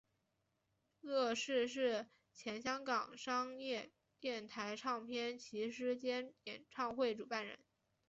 [1.01, 7.59] 乐仕是前香港商业电台唱片骑师兼演唱会主办人。